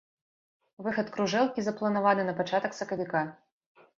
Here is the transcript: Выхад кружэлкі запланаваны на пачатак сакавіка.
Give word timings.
Выхад 0.85 1.09
кружэлкі 1.17 1.65
запланаваны 1.67 2.23
на 2.29 2.33
пачатак 2.41 2.71
сакавіка. 2.79 3.21